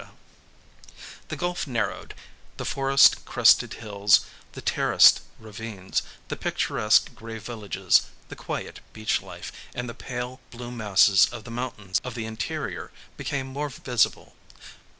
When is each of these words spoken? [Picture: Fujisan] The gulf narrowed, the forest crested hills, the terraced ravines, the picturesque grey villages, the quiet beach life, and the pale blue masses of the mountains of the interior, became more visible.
[Picture: 0.01 0.11
Fujisan] 0.15 1.27
The 1.27 1.35
gulf 1.35 1.67
narrowed, 1.67 2.13
the 2.57 2.65
forest 2.65 3.23
crested 3.23 3.73
hills, 3.75 4.21
the 4.53 4.61
terraced 4.63 5.21
ravines, 5.37 6.01
the 6.27 6.35
picturesque 6.35 7.13
grey 7.13 7.37
villages, 7.37 8.01
the 8.27 8.35
quiet 8.35 8.79
beach 8.93 9.21
life, 9.21 9.51
and 9.75 9.87
the 9.87 9.93
pale 9.93 10.39
blue 10.49 10.71
masses 10.71 11.27
of 11.29 11.43
the 11.43 11.51
mountains 11.51 12.01
of 12.03 12.15
the 12.15 12.25
interior, 12.25 12.91
became 13.15 13.45
more 13.45 13.69
visible. 13.69 14.33